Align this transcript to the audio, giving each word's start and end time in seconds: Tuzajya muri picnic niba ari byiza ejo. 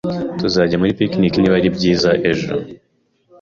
Tuzajya 0.39 0.79
muri 0.79 0.97
picnic 0.99 1.33
niba 1.37 1.55
ari 1.59 1.69
byiza 1.77 2.11
ejo. 2.31 2.53